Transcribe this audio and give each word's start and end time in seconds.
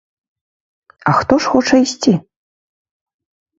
А 1.11 1.13
хто 1.19 1.39
ж 1.45 1.53
хоча 1.53 1.77
ісці? 1.83 2.17